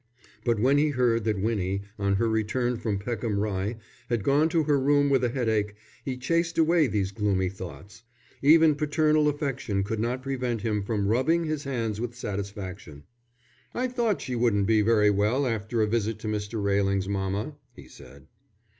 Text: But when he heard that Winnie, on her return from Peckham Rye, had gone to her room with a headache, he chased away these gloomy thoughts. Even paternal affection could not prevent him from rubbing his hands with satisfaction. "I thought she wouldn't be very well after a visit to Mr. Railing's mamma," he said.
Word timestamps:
But 0.43 0.57
when 0.59 0.79
he 0.79 0.89
heard 0.89 1.25
that 1.25 1.39
Winnie, 1.39 1.83
on 1.99 2.15
her 2.15 2.27
return 2.27 2.75
from 2.75 2.97
Peckham 2.97 3.37
Rye, 3.37 3.77
had 4.09 4.23
gone 4.23 4.49
to 4.49 4.63
her 4.63 4.79
room 4.79 5.11
with 5.11 5.23
a 5.23 5.29
headache, 5.29 5.75
he 6.03 6.17
chased 6.17 6.57
away 6.57 6.87
these 6.87 7.11
gloomy 7.11 7.49
thoughts. 7.49 8.01
Even 8.41 8.73
paternal 8.73 9.27
affection 9.27 9.83
could 9.83 9.99
not 9.99 10.23
prevent 10.23 10.61
him 10.61 10.81
from 10.81 11.07
rubbing 11.07 11.43
his 11.43 11.65
hands 11.65 12.01
with 12.01 12.15
satisfaction. 12.15 13.03
"I 13.75 13.87
thought 13.87 14.21
she 14.21 14.35
wouldn't 14.35 14.65
be 14.65 14.81
very 14.81 15.11
well 15.11 15.45
after 15.45 15.83
a 15.83 15.87
visit 15.87 16.17
to 16.21 16.27
Mr. 16.27 16.63
Railing's 16.63 17.07
mamma," 17.07 17.53
he 17.75 17.87
said. 17.87 18.25